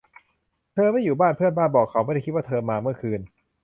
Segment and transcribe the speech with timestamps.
[0.73, 3.19] เธอไม่อยู่บ้าน เพื่อนบ้านบอกเขาไม่ได้คิดว่าเธอมาเมื่อคืน